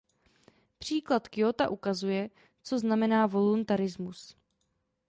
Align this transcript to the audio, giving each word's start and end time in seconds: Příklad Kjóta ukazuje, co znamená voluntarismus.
Příklad 0.79 1.27
Kjóta 1.27 1.69
ukazuje, 1.69 2.29
co 2.63 2.79
znamená 2.79 3.25
voluntarismus. 3.27 4.35